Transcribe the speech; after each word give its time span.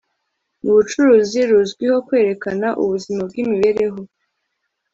mu 0.63 0.71
bucuruzi 0.77 1.39
ruzwiho 1.49 1.97
kwerekana 2.07 2.67
ubuzima 2.83 3.21
bw'imibereho 3.29 3.99